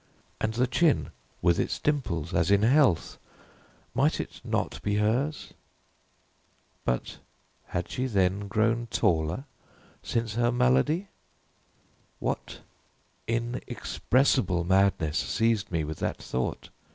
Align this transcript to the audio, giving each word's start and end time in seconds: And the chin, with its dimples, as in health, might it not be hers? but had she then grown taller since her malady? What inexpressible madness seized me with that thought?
And 0.39 0.55
the 0.55 0.65
chin, 0.65 1.11
with 1.43 1.59
its 1.59 1.77
dimples, 1.77 2.33
as 2.33 2.49
in 2.49 2.63
health, 2.63 3.19
might 3.93 4.19
it 4.19 4.41
not 4.43 4.81
be 4.81 4.95
hers? 4.95 5.53
but 6.83 7.19
had 7.67 7.87
she 7.87 8.07
then 8.07 8.47
grown 8.47 8.87
taller 8.89 9.43
since 10.01 10.33
her 10.33 10.51
malady? 10.51 11.09
What 12.17 12.61
inexpressible 13.27 14.63
madness 14.63 15.19
seized 15.19 15.71
me 15.71 15.83
with 15.83 15.99
that 15.99 16.17
thought? 16.17 16.69